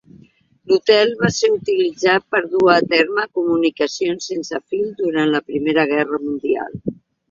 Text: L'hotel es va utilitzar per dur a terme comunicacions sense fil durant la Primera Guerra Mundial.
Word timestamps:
L'hotel 0.69 1.11
es 1.27 1.37
va 1.43 1.49
utilitzar 1.57 2.17
per 2.37 2.41
dur 2.55 2.71
a 2.77 2.79
terme 2.95 3.29
comunicacions 3.39 4.33
sense 4.35 4.65
fil 4.67 4.93
durant 5.07 5.35
la 5.39 5.47
Primera 5.49 5.89
Guerra 5.97 6.27
Mundial. 6.29 6.87